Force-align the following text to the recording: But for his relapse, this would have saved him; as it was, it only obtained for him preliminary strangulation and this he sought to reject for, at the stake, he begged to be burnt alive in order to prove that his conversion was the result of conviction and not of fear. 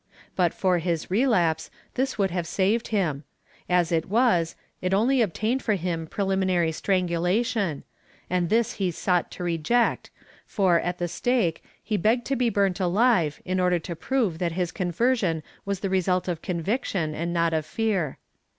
But 0.35 0.51
for 0.51 0.79
his 0.79 1.11
relapse, 1.11 1.69
this 1.93 2.17
would 2.17 2.31
have 2.31 2.47
saved 2.47 2.87
him; 2.87 3.23
as 3.69 3.91
it 3.91 4.09
was, 4.09 4.55
it 4.81 4.95
only 4.95 5.21
obtained 5.21 5.61
for 5.61 5.75
him 5.75 6.07
preliminary 6.07 6.71
strangulation 6.71 7.83
and 8.27 8.49
this 8.49 8.73
he 8.81 8.89
sought 8.89 9.29
to 9.33 9.43
reject 9.43 10.09
for, 10.47 10.79
at 10.79 10.97
the 10.97 11.07
stake, 11.07 11.63
he 11.83 11.97
begged 11.97 12.25
to 12.25 12.35
be 12.35 12.49
burnt 12.49 12.79
alive 12.79 13.43
in 13.45 13.59
order 13.59 13.77
to 13.77 13.95
prove 13.95 14.39
that 14.39 14.53
his 14.53 14.71
conversion 14.71 15.43
was 15.65 15.81
the 15.81 15.87
result 15.91 16.27
of 16.27 16.41
conviction 16.41 17.13
and 17.13 17.31
not 17.31 17.53
of 17.53 17.63
fear. 17.63 18.17